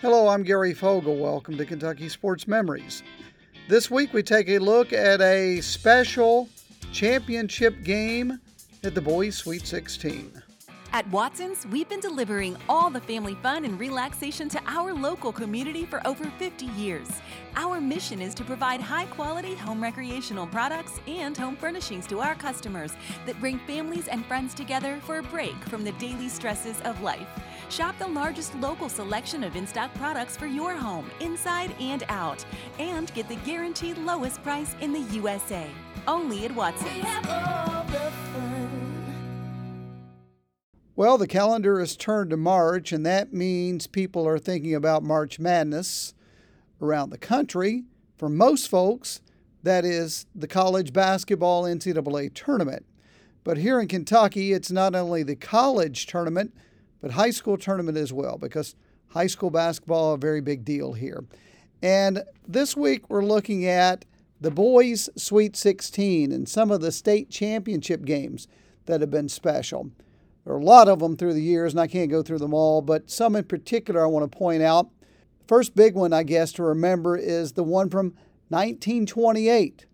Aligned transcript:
Hello, 0.00 0.28
I'm 0.28 0.44
Gary 0.44 0.74
Fogle. 0.74 1.16
Welcome 1.16 1.56
to 1.56 1.66
Kentucky 1.66 2.08
Sports 2.08 2.46
Memories. 2.46 3.02
This 3.68 3.90
week 3.90 4.12
we 4.12 4.22
take 4.22 4.48
a 4.48 4.60
look 4.60 4.92
at 4.92 5.20
a 5.20 5.60
special 5.60 6.48
championship 6.92 7.82
game 7.82 8.38
at 8.84 8.94
the 8.94 9.00
Boys 9.00 9.34
Sweet 9.34 9.66
16. 9.66 10.40
At 10.92 11.06
Watson's, 11.10 11.66
we've 11.66 11.88
been 11.88 11.98
delivering 11.98 12.56
all 12.68 12.90
the 12.90 13.00
family 13.00 13.34
fun 13.42 13.64
and 13.64 13.78
relaxation 13.78 14.48
to 14.50 14.62
our 14.68 14.94
local 14.94 15.32
community 15.32 15.84
for 15.84 16.00
over 16.06 16.30
50 16.38 16.66
years. 16.66 17.08
Our 17.56 17.80
mission 17.80 18.22
is 18.22 18.34
to 18.34 18.44
provide 18.44 18.80
high 18.80 19.06
quality 19.06 19.56
home 19.56 19.82
recreational 19.82 20.46
products 20.46 21.00
and 21.08 21.36
home 21.36 21.56
furnishings 21.56 22.06
to 22.06 22.20
our 22.20 22.36
customers 22.36 22.92
that 23.26 23.38
bring 23.40 23.58
families 23.66 24.06
and 24.06 24.24
friends 24.26 24.54
together 24.54 25.00
for 25.02 25.18
a 25.18 25.24
break 25.24 25.56
from 25.64 25.82
the 25.82 25.92
daily 25.92 26.28
stresses 26.28 26.80
of 26.82 27.02
life. 27.02 27.28
Shop 27.70 27.98
the 27.98 28.08
largest 28.08 28.54
local 28.56 28.88
selection 28.88 29.44
of 29.44 29.54
in 29.54 29.66
stock 29.66 29.92
products 29.94 30.36
for 30.36 30.46
your 30.46 30.74
home, 30.74 31.10
inside 31.20 31.74
and 31.80 32.02
out, 32.08 32.44
and 32.78 33.12
get 33.14 33.28
the 33.28 33.36
guaranteed 33.36 33.98
lowest 33.98 34.42
price 34.42 34.74
in 34.80 34.92
the 34.92 35.02
USA. 35.14 35.66
Only 36.06 36.46
at 36.46 36.54
Watson's. 36.54 37.04
Well, 40.96 41.18
the 41.18 41.28
calendar 41.28 41.78
has 41.78 41.96
turned 41.96 42.30
to 42.30 42.36
March, 42.36 42.90
and 42.90 43.06
that 43.06 43.32
means 43.32 43.86
people 43.86 44.26
are 44.26 44.38
thinking 44.38 44.74
about 44.74 45.04
March 45.04 45.38
Madness 45.38 46.14
around 46.82 47.10
the 47.10 47.18
country. 47.18 47.84
For 48.16 48.28
most 48.28 48.68
folks, 48.68 49.20
that 49.62 49.84
is 49.84 50.26
the 50.34 50.48
college 50.48 50.92
basketball 50.92 51.64
NCAA 51.64 52.34
tournament. 52.34 52.84
But 53.44 53.58
here 53.58 53.78
in 53.78 53.86
Kentucky, 53.86 54.52
it's 54.52 54.72
not 54.72 54.96
only 54.96 55.22
the 55.22 55.36
college 55.36 56.06
tournament, 56.06 56.52
but 57.00 57.12
high 57.12 57.30
school 57.30 57.56
tournament 57.56 57.98
as 57.98 58.12
well, 58.12 58.38
because 58.38 58.74
high 59.08 59.26
school 59.26 59.50
basketball 59.50 60.14
a 60.14 60.18
very 60.18 60.40
big 60.40 60.64
deal 60.64 60.92
here. 60.92 61.24
And 61.82 62.22
this 62.46 62.76
week 62.76 63.08
we're 63.08 63.24
looking 63.24 63.66
at 63.66 64.04
the 64.40 64.50
boys 64.50 65.08
Sweet 65.16 65.56
16 65.56 66.32
and 66.32 66.48
some 66.48 66.70
of 66.70 66.80
the 66.80 66.92
state 66.92 67.30
championship 67.30 68.04
games 68.04 68.48
that 68.86 69.00
have 69.00 69.10
been 69.10 69.28
special. 69.28 69.90
There 70.44 70.54
are 70.54 70.60
a 70.60 70.64
lot 70.64 70.88
of 70.88 71.00
them 71.00 71.16
through 71.16 71.34
the 71.34 71.42
years, 71.42 71.72
and 71.72 71.80
I 71.80 71.86
can't 71.86 72.10
go 72.10 72.22
through 72.22 72.38
them 72.38 72.54
all, 72.54 72.80
but 72.80 73.10
some 73.10 73.36
in 73.36 73.44
particular 73.44 74.02
I 74.02 74.06
want 74.06 74.30
to 74.30 74.38
point 74.38 74.62
out. 74.62 74.88
First 75.46 75.74
big 75.74 75.94
one, 75.94 76.12
I 76.12 76.22
guess, 76.22 76.52
to 76.52 76.62
remember 76.62 77.16
is 77.16 77.52
the 77.52 77.64
one 77.64 77.90
from 77.90 78.14
1928. 78.48 79.86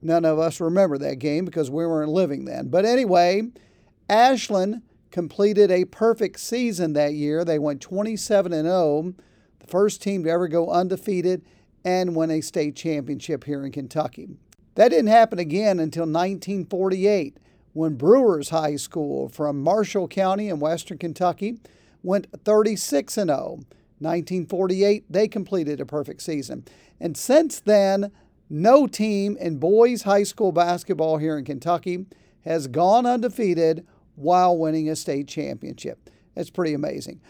None 0.00 0.24
of 0.24 0.38
us 0.38 0.60
remember 0.60 0.96
that 0.98 1.18
game 1.18 1.44
because 1.44 1.70
we 1.70 1.86
weren't 1.86 2.10
living 2.10 2.44
then. 2.44 2.68
But 2.68 2.84
anyway, 2.84 3.42
Ashland 4.08 4.82
completed 5.10 5.70
a 5.70 5.84
perfect 5.84 6.40
season 6.40 6.92
that 6.92 7.14
year. 7.14 7.44
They 7.44 7.58
went 7.58 7.80
27 7.80 8.52
and 8.52 8.68
0, 8.68 9.14
the 9.58 9.66
first 9.66 10.02
team 10.02 10.24
to 10.24 10.30
ever 10.30 10.48
go 10.48 10.70
undefeated 10.70 11.44
and 11.84 12.14
win 12.16 12.30
a 12.30 12.40
state 12.40 12.76
championship 12.76 13.44
here 13.44 13.64
in 13.64 13.72
Kentucky. 13.72 14.28
That 14.74 14.90
didn't 14.90 15.08
happen 15.08 15.38
again 15.38 15.80
until 15.80 16.02
1948 16.02 17.38
when 17.72 17.94
Brewers 17.94 18.50
High 18.50 18.76
School 18.76 19.28
from 19.28 19.62
Marshall 19.62 20.08
County 20.08 20.48
in 20.48 20.60
western 20.60 20.98
Kentucky 20.98 21.58
went 22.02 22.26
36 22.44 23.18
and 23.18 23.30
0. 23.30 23.60
1948, 24.00 25.04
they 25.10 25.26
completed 25.26 25.80
a 25.80 25.86
perfect 25.86 26.22
season. 26.22 26.64
And 27.00 27.16
since 27.16 27.58
then, 27.60 28.12
no 28.48 28.86
team 28.86 29.36
in 29.38 29.58
boys 29.58 30.02
high 30.02 30.22
school 30.22 30.52
basketball 30.52 31.18
here 31.18 31.36
in 31.36 31.44
Kentucky 31.44 32.06
has 32.44 32.66
gone 32.66 33.06
undefeated 33.06 33.86
while 34.18 34.56
winning 34.56 34.88
a 34.88 34.96
state 34.96 35.28
championship. 35.28 36.10
That's 36.34 36.50
pretty 36.50 36.74
amazing. 36.74 37.20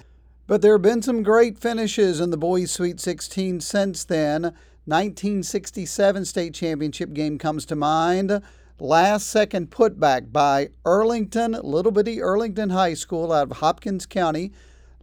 But 0.47 0.63
there 0.63 0.73
have 0.73 0.83
been 0.83 1.03
some 1.03 1.23
great 1.23 1.59
finishes 1.59 2.21
in 2.21 2.31
the 2.31 2.37
boys 2.37 2.71
Sweet 2.71 3.01
16 3.01 3.61
since 3.61 4.05
then. 4.05 4.55
1967 4.87 6.25
state 6.25 6.55
championship 6.55 7.13
game 7.13 7.37
comes 7.37 7.67
to 7.67 7.77
mind 7.77 8.43
last 8.81 9.29
second 9.29 9.71
putback 9.71 10.33
by 10.33 10.69
Earlington, 10.85 11.63
little 11.63 11.93
bitty 11.93 12.19
Earlington 12.19 12.71
High 12.71 12.95
School 12.95 13.33
out 13.33 13.51
of 13.51 13.57
Hopkins 13.59 14.07
County. 14.07 14.53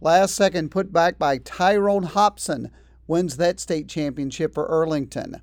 Last 0.00 0.34
second 0.34 0.70
putback 0.70 1.18
by 1.18 1.38
Tyrone 1.38 2.04
Hobson 2.04 2.70
wins 3.06 3.36
that 3.36 3.60
state 3.60 3.88
championship 3.88 4.54
for 4.54 4.68
Earlington. 4.68 5.40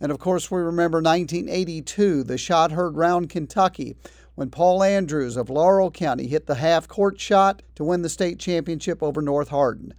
And 0.00 0.12
of 0.12 0.18
course, 0.18 0.50
we 0.50 0.60
remember 0.60 0.98
1982, 0.98 2.24
the 2.24 2.36
shot 2.36 2.72
heard 2.72 2.96
round 2.96 3.30
Kentucky 3.30 3.96
when 4.36 4.50
Paul 4.50 4.82
Andrews 4.82 5.36
of 5.36 5.50
Laurel 5.50 5.90
County 5.90 6.28
hit 6.28 6.46
the 6.46 6.54
half 6.54 6.86
court 6.86 7.18
shot 7.18 7.62
to 7.74 7.82
win 7.82 8.02
the 8.02 8.08
state 8.08 8.38
championship 8.38 9.02
over 9.02 9.20
North 9.20 9.48
Hardin. 9.48 9.92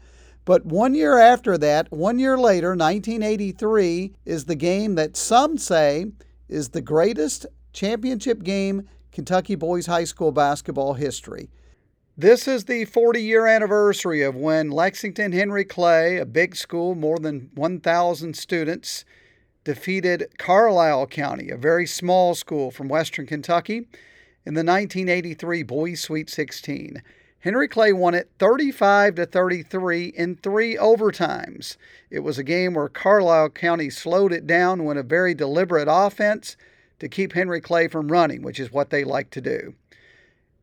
But 0.46 0.66
one 0.66 0.96
year 0.96 1.18
after 1.18 1.58
that, 1.58 1.92
one 1.92 2.20
year 2.20 2.38
later, 2.38 2.70
1983, 2.70 4.14
is 4.24 4.46
the 4.46 4.56
game 4.56 4.96
that 4.96 5.18
some 5.18 5.58
say 5.58 6.06
is 6.48 6.70
the 6.70 6.82
greatest 6.82 7.46
championship 7.74 8.44
game 8.44 8.88
Kentucky 9.12 9.56
boys 9.56 9.88
high 9.88 10.06
school 10.06 10.32
basketball 10.32 10.94
history. 10.94 11.50
This 12.16 12.48
is 12.48 12.66
the 12.66 12.86
40 12.86 13.22
year 13.22 13.46
anniversary 13.46 14.22
of 14.22 14.36
when 14.36 14.70
Lexington 14.70 15.32
Henry 15.34 15.66
Clay, 15.66 16.18
a 16.18 16.26
big 16.26 16.56
school, 16.56 16.96
more 16.96 17.20
than 17.20 17.50
1,000 17.56 18.36
students, 18.36 19.04
defeated 19.64 20.28
Carlisle 20.38 21.08
County, 21.08 21.50
a 21.50 21.58
very 21.58 21.86
small 21.86 22.34
school 22.36 22.72
from 22.72 22.88
western 22.88 23.26
Kentucky, 23.26 23.88
in 24.48 24.54
the 24.54 24.64
1983 24.64 25.64
Boys 25.64 26.00
Sweet 26.00 26.30
16. 26.30 27.04
Henry 27.40 27.68
Clay 27.68 27.92
won 27.92 28.16
it 28.16 28.30
35 28.40 29.16
to 29.16 29.26
33 29.26 30.06
in 30.06 30.38
three 30.38 30.78
overtimes. 30.78 31.76
It 32.10 32.22
was 32.22 32.38
a 32.38 32.46
game 32.46 32.74
where 32.74 32.88
Carlisle 32.88 33.50
County 33.50 33.90
slowed 33.90 34.32
it 34.32 34.48
down, 34.48 34.86
with 34.86 34.98
a 34.98 35.04
very 35.04 35.34
deliberate 35.34 35.90
offense, 35.92 36.56
to 37.00 37.10
keep 37.10 37.34
Henry 37.34 37.60
Clay 37.60 37.90
from 37.90 38.10
running, 38.10 38.42
which 38.42 38.58
is 38.58 38.72
what 38.72 38.90
they 38.90 39.04
like 39.04 39.32
to 39.32 39.42
do. 39.42 39.76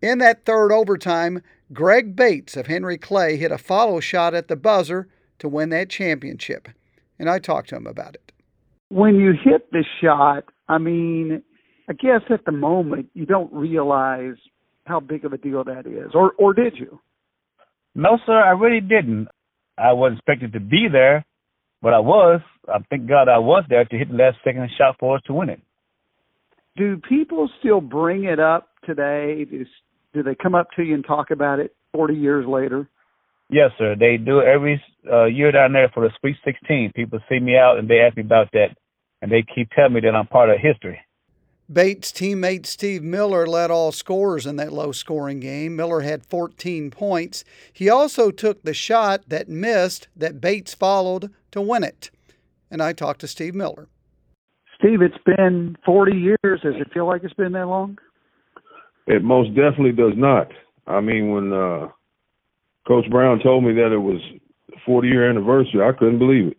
In 0.00 0.17
that 0.17 0.47
third 0.47 0.73
overtime, 0.73 1.43
Greg 1.75 2.17
Bates 2.17 2.56
of 2.56 2.69
Henry 2.69 2.97
Clay 2.97 3.37
hit 3.37 3.53
a 3.53 3.59
follow 3.59 4.00
shot 4.00 4.33
at 4.33 4.49
the 4.49 4.56
buzzer 4.56 5.09
to 5.41 5.49
win 5.49 5.69
that 5.71 5.91
championship. 5.91 6.71
And 7.19 7.28
I 7.28 7.39
talked 7.39 7.69
to 7.69 7.77
him 7.77 7.87
about 7.87 8.15
it. 8.15 8.33
When 8.89 9.17
you 9.17 9.33
hit 9.33 9.71
the 9.73 9.84
shot, 10.00 10.44
I 10.71 10.78
mean, 10.78 11.43
I 11.89 11.93
guess 11.93 12.22
at 12.31 12.45
the 12.45 12.53
moment 12.53 13.09
you 13.15 13.27
don't 13.27 13.53
realize 13.53 14.37
how 14.87 15.00
big 15.00 15.25
of 15.25 15.33
a 15.33 15.39
deal 15.39 15.65
that 15.65 15.87
is. 15.87 16.12
Or 16.15 16.33
or 16.39 16.55
did 16.55 16.77
you? 16.77 17.00
No, 17.95 18.19
sir, 18.27 18.33
I 18.33 18.50
really 18.50 18.81
didn't. 18.81 19.28
I 19.78 19.93
wasn't 19.93 20.19
expected 20.19 20.53
to 20.55 20.61
be 20.61 20.89
there, 20.91 21.25
but 21.83 21.94
I 21.94 22.00
was. 22.00 22.41
I 22.69 22.78
thank 22.91 23.09
God 23.09 23.28
I 23.28 23.39
was 23.39 23.65
there 23.69 23.84
to 23.84 23.97
hit 23.97 24.09
the 24.09 24.17
last 24.17 24.39
second 24.44 24.69
shot 24.77 24.97
for 24.99 25.17
us 25.17 25.23
to 25.27 25.34
win 25.34 25.49
it 25.49 25.61
do 26.77 27.00
people 27.09 27.49
still 27.61 27.81
bring 27.81 28.25
it 28.25 28.41
up 28.41 28.69
today? 28.84 29.44
Do, 29.44 29.65
do 30.12 30.23
they 30.23 30.34
come 30.34 30.55
up 30.55 30.69
to 30.77 30.83
you 30.83 30.94
and 30.94 31.05
talk 31.05 31.31
about 31.31 31.61
it 31.61 31.75
40 31.93 32.15
years 32.15 32.47
later? 32.47 32.89
Yes, 33.50 33.71
sir. 33.78 33.94
They 33.99 34.17
do 34.17 34.41
every 34.41 34.83
uh, 35.11 35.27
year 35.27 35.53
down 35.53 35.73
there 35.73 35.91
for 35.93 36.03
the 36.03 36.15
Sweet 36.21 36.37
16. 36.44 36.93
People 36.94 37.21
see 37.28 37.39
me 37.39 37.56
out 37.56 37.78
and 37.78 37.89
they 37.89 38.00
ask 38.00 38.17
me 38.17 38.23
about 38.23 38.49
that, 38.53 38.69
and 39.23 39.31
they 39.31 39.44
keep 39.55 39.71
telling 39.71 39.93
me 39.93 40.00
that 40.00 40.15
I'm 40.15 40.27
part 40.27 40.50
of 40.50 40.56
history. 40.61 40.99
Bates' 41.73 42.13
teammate 42.13 42.67
Steve 42.67 43.03
Miller 43.03 43.47
led 43.47 43.71
all 43.71 43.91
scorers 43.91 44.45
in 44.45 44.57
that 44.57 44.73
low 44.73 44.93
scoring 44.93 45.41
game. 45.41 45.77
Miller 45.77 46.01
had 46.01 46.27
14 46.27 46.91
points. 46.91 47.43
He 47.73 47.89
also 47.89 48.31
took 48.31 48.63
the 48.63 48.75
shot 48.75 49.23
that 49.29 49.49
missed 49.49 50.09
that 50.15 50.41
Bates 50.41 50.75
followed 50.75 51.33
to 51.53 51.63
win 51.63 51.83
it. 51.83 52.11
And 52.71 52.83
I 52.83 52.93
talked 52.93 53.21
to 53.21 53.29
Steve 53.29 53.55
Miller. 53.55 53.89
Steve, 54.79 55.01
it's 55.01 55.17
been 55.25 55.77
40 55.87 56.17
years. 56.17 56.61
Does 56.63 56.75
it 56.79 56.93
feel 56.93 57.07
like 57.07 57.25
it's 57.25 57.35
been 57.35 57.53
that 57.53 57.67
long? 57.67 57.99
It 59.07 59.23
most 59.23 59.49
definitely 59.55 59.93
does 59.93 60.15
not. 60.17 60.49
I 60.87 61.01
mean, 61.01 61.31
when 61.31 61.53
uh, 61.53 61.89
Coach 62.87 63.09
Brown 63.11 63.41
told 63.43 63.65
me 63.65 63.73
that 63.75 63.93
it 63.93 63.99
was 63.99 64.21
40 64.85 65.09
year 65.09 65.29
anniversary, 65.31 65.81
I 65.83 65.93
couldn't 65.93 66.19
believe 66.19 66.49
it. 66.49 66.59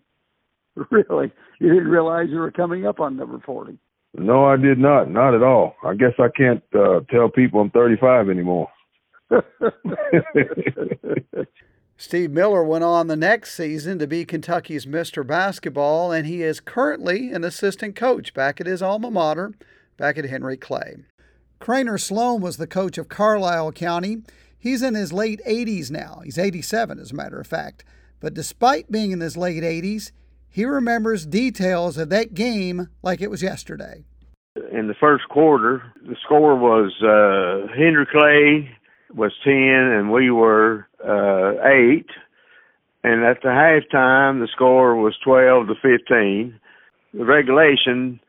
Really? 0.92 1.32
You 1.60 1.70
didn't 1.70 1.88
realize 1.88 2.28
you 2.30 2.40
were 2.40 2.52
coming 2.52 2.86
up 2.86 3.00
on 3.00 3.16
number 3.16 3.40
40? 3.46 3.78
No, 4.18 4.46
I 4.46 4.56
did 4.58 4.80
not. 4.80 5.10
Not 5.10 5.34
at 5.34 5.44
all. 5.44 5.76
I 5.84 5.94
guess 5.94 6.14
I 6.20 6.30
can't 6.36 6.64
uh, 6.74 7.02
tell 7.10 7.30
people 7.30 7.60
I'm 7.62 7.70
35 7.72 8.30
anymore. 8.30 8.70
Steve 11.98 12.32
Miller 12.32 12.64
went 12.64 12.84
on 12.84 13.08
the 13.08 13.16
next 13.16 13.56
season 13.56 14.00
to 14.00 14.08
be 14.08 14.26
Kentucky's 14.26 14.86
Mr. 14.86 15.26
Basketball, 15.26 16.12
and 16.12 16.28
he 16.28 16.44
is 16.44 16.60
currently 16.60 17.32
an 17.32 17.44
assistant 17.44 17.96
coach 17.96 18.34
back 18.34 18.60
at 18.60 18.68
his 18.68 18.82
alma 18.82 19.10
mater, 19.10 19.54
back 19.98 20.18
at 20.18 20.26
Henry 20.26 20.58
Clay. 20.58 20.98
Craner 21.60 22.00
Sloan 22.00 22.42
was 22.42 22.58
the 22.58 22.68
coach 22.68 22.98
of 22.98 23.08
Carlisle 23.08 23.72
County. 23.72 24.24
He's 24.58 24.82
in 24.82 24.94
his 24.94 25.14
late 25.14 25.42
80s 25.48 25.90
now. 25.90 26.22
He's 26.24 26.38
87, 26.38 27.00
as 27.00 27.12
a 27.12 27.16
matter 27.16 27.40
of 27.40 27.48
fact. 27.48 27.86
But 28.20 28.34
despite 28.34 28.92
being 28.92 29.12
in 29.12 29.22
his 29.22 29.38
late 29.38 29.64
80s, 29.64 30.12
he 30.56 30.64
remembers 30.64 31.26
details 31.26 31.98
of 31.98 32.08
that 32.08 32.34
game 32.34 32.88
like 33.04 33.20
it 33.20 33.30
was 33.30 33.44
yesterday. 33.44 34.06
In 34.72 34.88
the 34.88 34.94
first 34.98 35.28
quarter, 35.28 35.84
the 36.08 36.16
score 36.24 36.56
was 36.56 36.94
uh, 37.04 37.68
Henry 37.76 38.08
Clay 38.10 38.72
was 39.14 39.34
10 39.44 39.54
and 39.54 40.14
we 40.14 40.32
were 40.32 40.88
uh, 41.04 41.62
8. 41.62 42.06
and 43.04 43.26
at 43.26 43.42
the 43.42 43.50
halftime 43.50 44.40
the 44.40 44.48
score 44.56 44.96
was 44.96 45.14
12 45.26 45.68
to 45.68 45.74
15. 45.76 46.58
The 47.14 47.26
regulation 47.26 48.22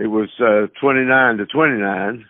it 0.00 0.08
was 0.08 0.28
uh, 0.40 0.66
29 0.80 1.36
to 1.36 1.46
29. 1.46 2.26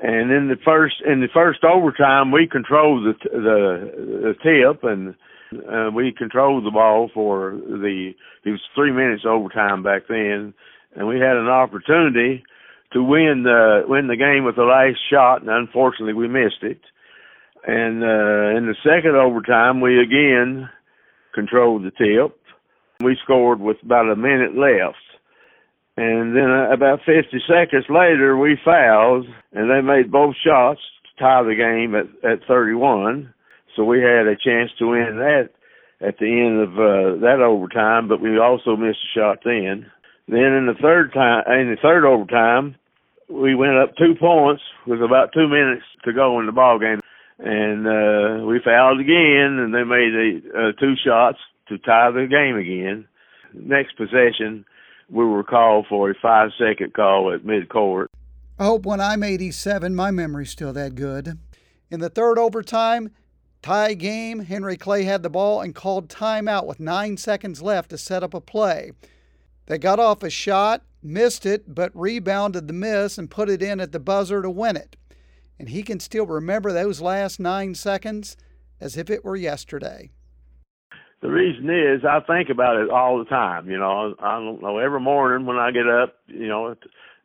And 0.00 0.32
in 0.32 0.48
the 0.48 0.56
first 0.64 0.96
in 1.06 1.20
the 1.20 1.28
first 1.32 1.62
overtime, 1.62 2.32
we 2.32 2.48
controlled 2.50 3.04
the 3.04 3.28
the, 3.30 4.34
the 4.34 4.34
tip, 4.42 4.82
and 4.82 5.14
uh, 5.62 5.90
we 5.90 6.12
controlled 6.16 6.64
the 6.64 6.70
ball 6.70 7.10
for 7.12 7.52
the. 7.52 8.12
It 8.44 8.50
was 8.50 8.60
three 8.74 8.92
minutes 8.92 9.24
overtime 9.26 9.82
back 9.82 10.02
then, 10.08 10.54
and 10.94 11.08
we 11.08 11.16
had 11.16 11.36
an 11.36 11.48
opportunity 11.48 12.44
to 12.92 13.02
win 13.02 13.42
the 13.44 13.82
win 13.86 14.06
the 14.06 14.16
game 14.16 14.44
with 14.44 14.56
the 14.56 14.62
last 14.62 14.98
shot, 15.10 15.42
and 15.42 15.50
unfortunately 15.50 16.14
we 16.14 16.28
missed 16.28 16.62
it. 16.62 16.80
And 17.66 18.02
uh, 18.02 18.56
in 18.56 18.66
the 18.66 18.76
second 18.82 19.16
overtime, 19.16 19.80
we 19.80 20.00
again 20.00 20.68
controlled 21.34 21.84
the 21.84 21.90
tip. 21.90 22.38
We 23.00 23.16
scored 23.24 23.60
with 23.60 23.78
about 23.82 24.10
a 24.10 24.16
minute 24.16 24.54
left. 24.56 24.96
And 25.96 26.34
then 26.34 26.50
uh, 26.50 26.72
about 26.72 27.00
50 27.06 27.38
seconds 27.46 27.84
later, 27.88 28.36
we 28.36 28.58
fouled, 28.64 29.26
and 29.52 29.70
they 29.70 29.80
made 29.80 30.10
both 30.10 30.34
shots 30.44 30.80
to 31.04 31.22
tie 31.22 31.42
the 31.42 31.54
game 31.54 31.94
at, 31.94 32.06
at 32.28 32.46
31. 32.48 33.33
So 33.76 33.84
we 33.84 34.00
had 34.00 34.26
a 34.26 34.36
chance 34.36 34.70
to 34.78 34.86
win 34.86 35.16
that 35.18 35.50
at 36.00 36.18
the 36.18 36.26
end 36.26 36.60
of 36.60 36.72
uh, 36.74 37.20
that 37.24 37.40
overtime, 37.40 38.08
but 38.08 38.20
we 38.20 38.38
also 38.38 38.76
missed 38.76 38.98
a 38.98 39.18
shot 39.18 39.38
then. 39.44 39.90
Then 40.28 40.52
in 40.54 40.66
the 40.66 40.80
third 40.80 41.12
time, 41.12 41.44
in 41.48 41.70
the 41.70 41.80
third 41.80 42.04
overtime, 42.04 42.76
we 43.28 43.54
went 43.54 43.76
up 43.76 43.96
two 43.96 44.14
points 44.18 44.62
with 44.86 45.02
about 45.02 45.32
two 45.32 45.48
minutes 45.48 45.84
to 46.04 46.12
go 46.12 46.40
in 46.40 46.46
the 46.46 46.52
ball 46.52 46.78
game, 46.78 47.00
and 47.38 47.86
uh, 47.86 48.46
we 48.46 48.60
fouled 48.64 49.00
again, 49.00 49.58
and 49.58 49.74
they 49.74 49.84
made 49.84 50.14
a, 50.14 50.58
uh, 50.58 50.72
two 50.78 50.94
shots 51.04 51.38
to 51.68 51.78
tie 51.78 52.10
the 52.10 52.26
game 52.26 52.56
again. 52.56 53.06
Next 53.54 53.96
possession, 53.96 54.64
we 55.10 55.24
were 55.24 55.44
called 55.44 55.86
for 55.88 56.10
a 56.10 56.14
five 56.20 56.50
second 56.58 56.94
call 56.94 57.32
at 57.32 57.42
midcourt. 57.42 58.06
I 58.58 58.64
hope 58.64 58.86
when 58.86 59.00
I'm 59.00 59.22
87, 59.22 59.94
my 59.94 60.10
memory's 60.10 60.50
still 60.50 60.72
that 60.74 60.94
good. 60.94 61.38
In 61.90 62.00
the 62.00 62.08
third 62.08 62.38
overtime, 62.38 63.10
tie 63.64 63.94
game, 63.94 64.40
Henry 64.40 64.76
Clay 64.76 65.04
had 65.04 65.22
the 65.22 65.30
ball 65.30 65.62
and 65.62 65.74
called 65.74 66.08
timeout 66.08 66.66
with 66.66 66.78
nine 66.78 67.16
seconds 67.16 67.62
left 67.62 67.88
to 67.90 67.98
set 67.98 68.22
up 68.22 68.34
a 68.34 68.40
play. 68.40 68.92
They 69.66 69.78
got 69.78 69.98
off 69.98 70.22
a 70.22 70.28
shot, 70.28 70.82
missed 71.02 71.46
it, 71.46 71.74
but 71.74 71.90
rebounded 71.94 72.68
the 72.68 72.74
miss 72.74 73.16
and 73.16 73.30
put 73.30 73.48
it 73.48 73.62
in 73.62 73.80
at 73.80 73.92
the 73.92 73.98
buzzer 73.98 74.42
to 74.42 74.50
win 74.50 74.76
it. 74.76 74.96
And 75.58 75.70
he 75.70 75.82
can 75.82 75.98
still 75.98 76.26
remember 76.26 76.72
those 76.72 77.00
last 77.00 77.40
nine 77.40 77.74
seconds 77.74 78.36
as 78.80 78.98
if 78.98 79.08
it 79.08 79.24
were 79.24 79.36
yesterday 79.36 80.10
the 81.22 81.30
reason 81.30 81.70
is 81.70 82.04
I 82.04 82.20
think 82.20 82.50
about 82.50 82.76
it 82.76 82.90
all 82.90 83.18
the 83.18 83.24
time. 83.24 83.70
You 83.70 83.78
know, 83.78 84.14
I 84.18 84.34
don't 84.34 84.60
know 84.60 84.76
every 84.76 85.00
morning 85.00 85.46
when 85.46 85.56
I 85.56 85.70
get 85.70 85.88
up. 85.88 86.16
You 86.26 86.48
know, 86.48 86.76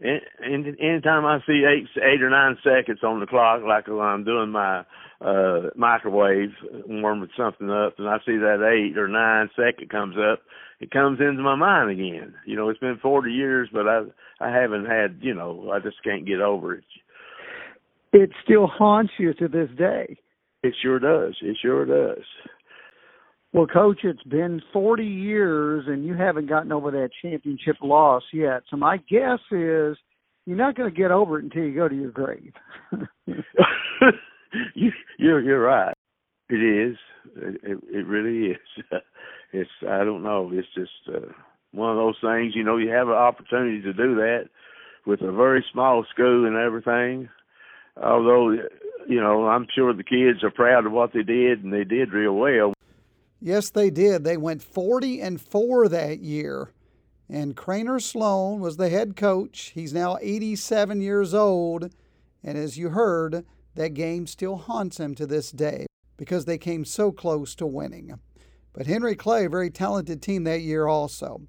any 0.01 0.75
anytime 0.80 1.25
I 1.25 1.40
see 1.46 1.63
eight 1.68 1.88
eight 1.98 2.22
or 2.22 2.30
nine 2.30 2.57
seconds 2.63 3.00
on 3.04 3.19
the 3.19 3.28
clock, 3.28 3.62
like 3.68 3.88
when 3.88 4.00
I'm 4.00 4.24
doing 4.24 4.50
my 4.50 4.84
uh 5.22 5.69
microwave 5.75 6.51
warming 6.88 7.30
something 7.38 7.69
up, 7.69 7.96
and 7.98 8.07
I 8.07 8.18
see 8.19 8.38
that 8.38 8.63
eight 8.63 8.98
or 8.98 9.07
nine 9.07 9.50
second 9.56 9.90
comes 9.90 10.16
up, 10.18 10.40
it 10.80 10.92
comes 10.92 11.19
into 11.19 11.44
my 11.44 11.56
mind 11.56 11.92
again. 11.92 12.34
You 12.46 12.56
know, 12.56 12.69
it's 12.69 12.80
been 12.80 13.00
40 13.01 13.31
years, 13.31 13.69
but 13.72 13.88
I 13.88 14.04
I 14.40 14.50
haven't 14.51 14.86
had. 14.86 15.19
You 15.22 15.34
know, 15.34 15.72
I 15.74 15.80
just 15.80 16.04
can't 16.04 16.25
get 16.25 16.40
over 16.40 16.75
it. 16.75 16.84
It 18.13 18.31
still 18.44 18.68
haunts 18.68 19.13
you 19.19 19.34
to 19.36 19.48
this 19.48 19.69
day. 19.78 20.18
It 20.63 20.74
sure 20.81 21.00
does. 21.00 21.36
It 21.42 21.57
sure 21.62 21.86
does. 21.86 22.24
Well, 23.51 23.66
coach, 23.66 24.01
it's 24.04 24.24
been 24.24 24.62
40 24.72 25.04
years 25.04 25.86
and 25.88 26.06
you 26.06 26.13
haven't 26.13 26.48
gotten 26.48 26.72
over 26.72 26.92
that 26.92 27.10
championship 27.22 27.78
loss 27.81 28.24
yet. 28.31 28.62
So 28.69 28.78
my 28.78 28.98
guess 28.98 29.40
is 29.51 29.98
you're 30.46 30.57
not 30.57 30.75
going 30.75 30.94
to 30.94 30.96
get 30.96 31.12
over 31.12 31.40
it 31.40 31.46
until 31.46 31.63
you 31.63 31.75
go 31.75 31.88
to 31.88 31.96
your 31.96 32.12
grave. 32.12 32.54
you, 34.75 34.92
you're 35.18 35.42
you're 35.42 35.62
right. 35.62 35.94
It 36.50 36.56
is. 36.56 36.98
It, 37.36 37.80
it 37.92 38.07
really 38.07 38.51
is. 38.51 38.84
It's 39.52 39.69
I 39.81 40.04
don't 40.04 40.22
know. 40.22 40.52
It's 40.54 40.68
just 40.75 40.92
uh, 41.07 41.31
one 41.72 41.90
of 41.90 41.98
those 41.98 42.18
things. 42.22 42.54
You 42.56 42.63
know, 42.63 42.78
you 42.78 42.92
have 42.92 43.07
an 43.07 43.16
opportunity 43.16 43.81
to 43.81 43.94
do 43.94 44.13
that 44.13 44.44
with 45.07 45.22
a 45.22 45.31
very 45.31 45.66
small 45.74 46.06
school 46.13 46.45
and 46.45 46.56
everything. 46.56 47.30
Although, 47.98 48.52
you 49.07 49.19
know, 49.19 49.48
I'm 49.48 49.66
sure 49.74 49.92
the 49.92 50.04
kids 50.04 50.44
are 50.44 50.52
proud 50.52 50.86
of 50.86 50.92
what 50.92 51.13
they 51.16 51.24
did 51.24 51.63
and 51.63 51.74
they 51.74 51.84
did 51.84 52.13
real 52.13 52.34
well. 52.34 52.74
Yes, 53.41 53.69
they 53.69 53.89
did. 53.89 54.24
They 54.24 54.38
went 54.38 54.62
40 54.62 55.21
and 55.21 55.39
4 55.39 55.88
that 55.88 56.19
year. 56.19 56.71
And 57.30 57.56
Craner 57.56 58.01
Sloan 58.01 58.59
was 58.59 58.77
the 58.77 58.89
head 58.89 59.15
coach. 59.15 59.71
He's 59.75 59.94
now 59.94 60.18
87 60.19 61.00
years 61.00 61.33
old. 61.33 61.94
And 62.44 62.57
as 62.57 62.77
you 62.77 62.89
heard, 62.89 63.45
that 63.75 63.94
game 63.94 64.27
still 64.27 64.57
haunts 64.57 65.00
him 65.00 65.15
to 65.15 65.25
this 65.25 65.51
day 65.51 65.86
because 66.18 66.45
they 66.45 66.57
came 66.57 66.83
so 66.83 67.12
close 67.12 67.56
to 67.56 67.65
winning. 67.65 68.19
But 68.74 68.88
Henry 68.88 69.15
Clay, 69.15 69.45
a 69.45 69.50
very 69.50 69.69
talented 69.69 70.21
team 70.21 70.44
that 70.44 70.62
year 70.62 70.88
also. 70.88 71.42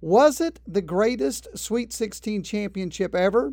Was 0.00 0.40
it 0.40 0.60
the 0.66 0.82
greatest 0.82 1.46
Sweet 1.56 1.92
16 1.92 2.42
championship 2.42 3.14
ever? 3.14 3.52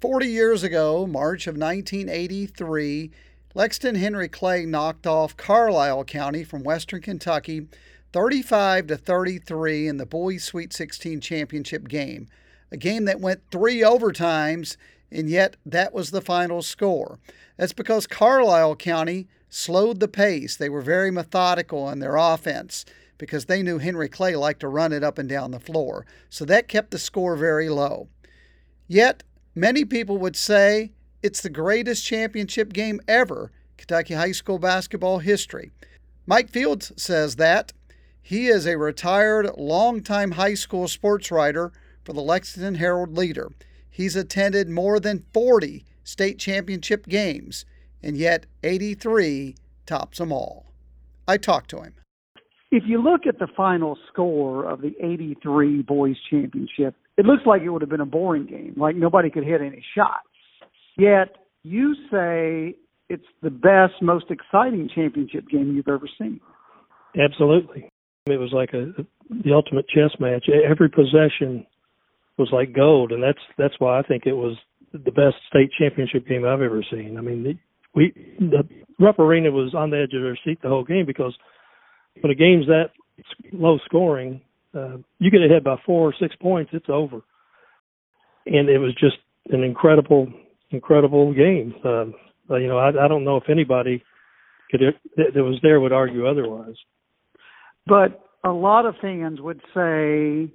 40 0.00 0.28
years 0.28 0.62
ago, 0.62 1.08
March 1.08 1.48
of 1.48 1.56
1983, 1.56 3.10
Lexington 3.54 4.00
Henry 4.00 4.28
Clay 4.28 4.64
knocked 4.64 5.08
off 5.08 5.36
Carlisle 5.36 6.04
County 6.04 6.44
from 6.44 6.62
Western 6.62 7.00
Kentucky 7.00 7.66
35 8.12 8.86
to 8.86 8.96
33 8.96 9.88
in 9.88 9.96
the 9.96 10.06
Boys 10.06 10.44
Sweet 10.44 10.72
16 10.72 11.20
championship 11.20 11.88
game, 11.88 12.28
a 12.70 12.76
game 12.76 13.06
that 13.06 13.20
went 13.20 13.42
3 13.50 13.80
overtimes 13.80 14.76
and 15.10 15.28
yet 15.28 15.56
that 15.66 15.92
was 15.92 16.10
the 16.10 16.20
final 16.20 16.62
score. 16.62 17.18
That's 17.56 17.72
because 17.72 18.06
Carlisle 18.06 18.76
County 18.76 19.26
slowed 19.48 19.98
the 19.98 20.08
pace. 20.08 20.54
They 20.54 20.68
were 20.68 20.82
very 20.82 21.10
methodical 21.10 21.90
in 21.90 21.98
their 21.98 22.16
offense 22.16 22.84
because 23.16 23.46
they 23.46 23.64
knew 23.64 23.78
Henry 23.78 24.08
Clay 24.08 24.36
liked 24.36 24.60
to 24.60 24.68
run 24.68 24.92
it 24.92 25.02
up 25.02 25.18
and 25.18 25.28
down 25.28 25.50
the 25.50 25.58
floor. 25.58 26.06
So 26.30 26.44
that 26.44 26.68
kept 26.68 26.92
the 26.92 26.98
score 26.98 27.34
very 27.34 27.68
low. 27.68 28.08
Yet 28.86 29.24
Many 29.58 29.84
people 29.84 30.18
would 30.18 30.36
say 30.36 30.92
it's 31.20 31.40
the 31.40 31.50
greatest 31.50 32.04
championship 32.04 32.72
game 32.72 33.00
ever, 33.08 33.50
Kentucky 33.76 34.14
high 34.14 34.30
school 34.30 34.60
basketball 34.60 35.18
history. 35.18 35.72
Mike 36.26 36.48
Fields 36.48 36.92
says 36.96 37.34
that. 37.34 37.72
He 38.22 38.46
is 38.46 38.66
a 38.68 38.78
retired, 38.78 39.50
longtime 39.58 40.30
high 40.30 40.54
school 40.54 40.86
sports 40.86 41.32
writer 41.32 41.72
for 42.04 42.12
the 42.12 42.20
Lexington 42.20 42.76
Herald 42.76 43.18
Leader. 43.18 43.50
He's 43.90 44.14
attended 44.14 44.68
more 44.68 45.00
than 45.00 45.24
40 45.34 45.84
state 46.04 46.38
championship 46.38 47.08
games, 47.08 47.64
and 48.00 48.16
yet 48.16 48.46
83 48.62 49.56
tops 49.86 50.18
them 50.18 50.30
all. 50.30 50.66
I 51.26 51.36
talked 51.36 51.70
to 51.70 51.80
him. 51.80 51.94
If 52.70 52.84
you 52.86 53.02
look 53.02 53.22
at 53.26 53.38
the 53.38 53.48
final 53.56 53.96
score 54.12 54.64
of 54.64 54.82
the 54.82 54.94
83 55.00 55.82
boys 55.82 56.16
championship, 56.30 56.94
it 57.16 57.24
looks 57.24 57.44
like 57.46 57.62
it 57.62 57.70
would 57.70 57.82
have 57.82 57.90
been 57.90 58.00
a 58.00 58.06
boring 58.06 58.46
game, 58.46 58.74
like 58.76 58.94
nobody 58.94 59.30
could 59.30 59.44
hit 59.44 59.60
any 59.60 59.82
shots. 59.96 60.28
Yet 60.98 61.36
you 61.62 61.94
say 62.10 62.76
it's 63.08 63.24
the 63.42 63.50
best, 63.50 64.02
most 64.02 64.26
exciting 64.30 64.88
championship 64.94 65.48
game 65.48 65.74
you've 65.74 65.88
ever 65.88 66.08
seen. 66.18 66.40
Absolutely. 67.18 67.88
It 68.26 68.38
was 68.38 68.52
like 68.52 68.74
a 68.74 68.92
the 69.30 69.52
ultimate 69.52 69.88
chess 69.88 70.10
match. 70.20 70.46
Every 70.48 70.88
possession 70.88 71.66
was 72.36 72.48
like 72.52 72.74
gold, 72.74 73.12
and 73.12 73.22
that's 73.22 73.38
that's 73.56 73.74
why 73.78 73.98
I 73.98 74.02
think 74.02 74.24
it 74.26 74.34
was 74.34 74.56
the 74.92 75.12
best 75.12 75.36
state 75.48 75.70
championship 75.78 76.26
game 76.26 76.44
I've 76.44 76.62
ever 76.62 76.84
seen. 76.90 77.16
I 77.18 77.20
mean, 77.20 77.42
the, 77.42 77.54
we 77.94 78.12
the 78.38 78.68
Rupp 78.98 79.18
Arena 79.18 79.50
was 79.50 79.74
on 79.74 79.90
the 79.90 79.98
edge 79.98 80.14
of 80.14 80.22
their 80.22 80.38
seat 80.44 80.60
the 80.62 80.68
whole 80.68 80.84
game 80.84 81.06
because 81.06 81.36
when 82.20 82.30
a 82.30 82.34
game's 82.34 82.66
that 82.66 82.90
low 83.52 83.78
scoring, 83.84 84.40
uh, 84.74 84.98
you 85.18 85.30
get 85.30 85.42
ahead 85.42 85.64
by 85.64 85.76
four 85.84 86.08
or 86.08 86.14
six 86.20 86.34
points, 86.36 86.70
it's 86.72 86.88
over. 86.88 87.20
And 88.46 88.68
it 88.68 88.78
was 88.78 88.94
just 88.94 89.16
an 89.50 89.62
incredible, 89.62 90.28
incredible 90.70 91.32
game. 91.34 91.74
Uh, 91.84 92.06
you 92.56 92.68
know, 92.68 92.78
I, 92.78 92.88
I 92.88 93.08
don't 93.08 93.24
know 93.24 93.36
if 93.36 93.50
anybody 93.50 94.02
could 94.70 94.80
that 95.16 95.42
was 95.42 95.58
there 95.62 95.80
would 95.80 95.92
argue 95.92 96.26
otherwise. 96.26 96.76
But 97.86 98.20
a 98.44 98.50
lot 98.50 98.86
of 98.86 98.94
fans 99.00 99.40
would 99.40 99.60
say, 99.74 100.50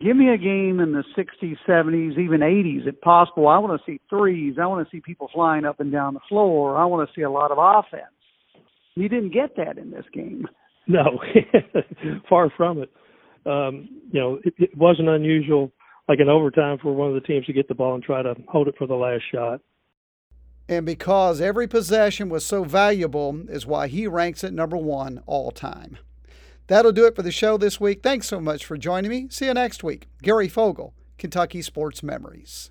give 0.00 0.16
me 0.16 0.30
a 0.30 0.38
game 0.38 0.80
in 0.80 0.92
the 0.92 1.04
60s, 1.16 1.56
70s, 1.68 2.18
even 2.18 2.40
80s 2.40 2.86
if 2.86 3.00
possible. 3.00 3.48
I 3.48 3.58
want 3.58 3.80
to 3.80 3.92
see 3.92 4.00
threes. 4.08 4.56
I 4.60 4.66
want 4.66 4.86
to 4.86 4.96
see 4.96 5.00
people 5.00 5.28
flying 5.32 5.64
up 5.64 5.80
and 5.80 5.90
down 5.90 6.14
the 6.14 6.20
floor. 6.28 6.76
I 6.76 6.84
want 6.84 7.08
to 7.08 7.14
see 7.14 7.22
a 7.22 7.30
lot 7.30 7.50
of 7.50 7.58
offense. 7.58 8.04
You 8.94 9.08
didn't 9.08 9.32
get 9.32 9.56
that 9.56 9.78
in 9.78 9.90
this 9.90 10.04
game. 10.12 10.46
No, 10.90 11.22
far 12.28 12.50
from 12.56 12.82
it. 12.82 12.90
Um, 13.46 13.88
you 14.10 14.20
know, 14.20 14.40
it, 14.44 14.54
it 14.58 14.76
wasn't 14.76 15.08
unusual, 15.08 15.70
like 16.08 16.18
in 16.18 16.28
overtime, 16.28 16.78
for 16.82 16.92
one 16.92 17.08
of 17.08 17.14
the 17.14 17.20
teams 17.20 17.46
to 17.46 17.52
get 17.52 17.68
the 17.68 17.74
ball 17.74 17.94
and 17.94 18.02
try 18.02 18.22
to 18.22 18.34
hold 18.48 18.66
it 18.66 18.74
for 18.76 18.88
the 18.88 18.94
last 18.94 19.22
shot. 19.32 19.60
And 20.68 20.84
because 20.84 21.40
every 21.40 21.68
possession 21.68 22.28
was 22.28 22.44
so 22.44 22.64
valuable, 22.64 23.40
is 23.48 23.66
why 23.66 23.86
he 23.86 24.06
ranks 24.08 24.42
at 24.42 24.52
number 24.52 24.76
one 24.76 25.22
all 25.26 25.52
time. 25.52 25.96
That'll 26.66 26.92
do 26.92 27.06
it 27.06 27.16
for 27.16 27.22
the 27.22 27.32
show 27.32 27.56
this 27.56 27.80
week. 27.80 28.02
Thanks 28.02 28.26
so 28.26 28.40
much 28.40 28.64
for 28.64 28.76
joining 28.76 29.10
me. 29.10 29.28
See 29.30 29.46
you 29.46 29.54
next 29.54 29.84
week. 29.84 30.08
Gary 30.22 30.48
Fogle, 30.48 30.94
Kentucky 31.18 31.62
Sports 31.62 32.02
Memories. 32.02 32.70